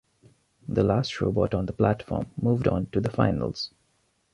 The 0.67 0.81
last 0.81 1.21
robot 1.21 1.53
on 1.53 1.67
the 1.67 1.73
platform 1.73 2.25
moved 2.35 2.67
on 2.67 2.87
to 2.87 2.99
the 2.99 3.11
finals. 3.11 3.69